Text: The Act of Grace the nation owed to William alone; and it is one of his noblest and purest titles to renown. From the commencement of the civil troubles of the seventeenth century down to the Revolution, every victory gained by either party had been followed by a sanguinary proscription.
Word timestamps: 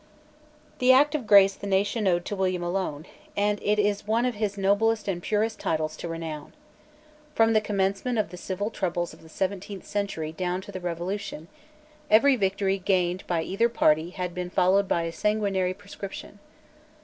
The 0.79 0.91
Act 0.91 1.13
of 1.13 1.27
Grace 1.27 1.53
the 1.53 1.67
nation 1.67 2.07
owed 2.07 2.25
to 2.25 2.35
William 2.35 2.63
alone; 2.63 3.05
and 3.37 3.59
it 3.61 3.77
is 3.77 4.07
one 4.07 4.25
of 4.25 4.33
his 4.33 4.57
noblest 4.57 5.07
and 5.07 5.21
purest 5.21 5.59
titles 5.59 5.95
to 5.97 6.07
renown. 6.07 6.53
From 7.35 7.53
the 7.53 7.61
commencement 7.61 8.17
of 8.17 8.29
the 8.31 8.35
civil 8.37 8.71
troubles 8.71 9.13
of 9.13 9.21
the 9.21 9.29
seventeenth 9.29 9.85
century 9.85 10.31
down 10.31 10.59
to 10.61 10.71
the 10.71 10.81
Revolution, 10.81 11.49
every 12.09 12.35
victory 12.35 12.79
gained 12.79 13.23
by 13.27 13.43
either 13.43 13.69
party 13.69 14.09
had 14.09 14.33
been 14.33 14.49
followed 14.49 14.87
by 14.87 15.03
a 15.03 15.11
sanguinary 15.11 15.75
proscription. 15.75 16.39